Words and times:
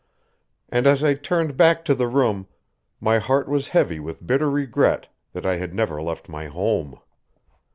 And 0.69 0.87
as 0.87 1.03
I 1.03 1.13
turned 1.13 1.55
back 1.57 1.85
to 1.85 1.93
the 1.93 2.07
room 2.07 2.47
my 2.99 3.19
heart 3.19 3.47
was 3.47 3.67
heavy 3.67 3.99
with 3.99 4.25
bitter 4.25 4.49
regret 4.49 5.09
that 5.33 5.45
I 5.45 5.57
had 5.57 5.79
ever 5.79 6.01
left 6.01 6.27
my 6.27 6.47
home. 6.47 6.99